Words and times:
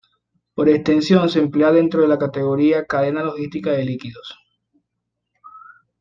Por 0.55 0.67
extensión 0.67 1.29
se 1.29 1.37
emplea 1.41 1.71
dentro 1.71 2.01
de 2.01 2.07
la 2.07 2.17
categoría 2.17 2.85
"cadena 2.87 3.21
logística 3.21 3.69
de 3.69 3.83
líquidos". 3.85 4.35